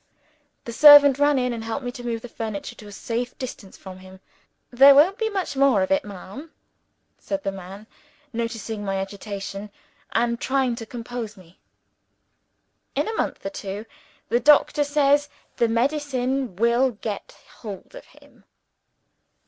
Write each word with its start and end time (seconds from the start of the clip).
The 0.65 0.73
servant 0.73 1.19
ran 1.19 1.37
in, 1.37 1.53
and 1.53 1.63
helped 1.63 1.85
me 1.85 1.91
to 1.91 2.03
move 2.03 2.23
the 2.23 2.27
furniture 2.27 2.73
to 2.73 2.87
a 2.87 2.91
safe 2.91 3.37
distance 3.37 3.77
from 3.77 3.99
him, 3.99 4.19
"There 4.71 4.95
won't 4.95 5.19
be 5.19 5.29
much 5.29 5.55
more 5.55 5.83
of 5.83 5.91
it, 5.91 6.03
ma'am," 6.03 6.49
said 7.19 7.43
the 7.43 7.51
man, 7.51 7.85
noticing 8.33 8.83
my 8.83 8.95
agitation, 8.95 9.69
and 10.11 10.41
trying 10.41 10.75
to 10.77 10.87
compose 10.87 11.37
me. 11.37 11.59
"In 12.95 13.07
a 13.07 13.13
month 13.15 13.45
or 13.45 13.51
two, 13.51 13.85
the 14.29 14.39
doctor 14.39 14.83
says 14.83 15.29
the 15.57 15.67
medicine 15.67 16.55
will 16.55 16.89
get 16.89 17.37
hold 17.61 17.93
of 17.93 18.05
him." 18.05 18.45